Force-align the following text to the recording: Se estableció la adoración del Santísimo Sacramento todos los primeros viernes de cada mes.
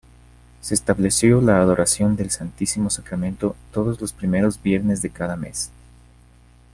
Se 0.61 0.73
estableció 0.73 1.41
la 1.41 1.61
adoración 1.61 2.15
del 2.15 2.31
Santísimo 2.31 2.89
Sacramento 2.89 3.55
todos 3.71 4.01
los 4.01 4.13
primeros 4.13 4.59
viernes 4.63 5.03
de 5.03 5.11
cada 5.11 5.35
mes. 5.35 5.69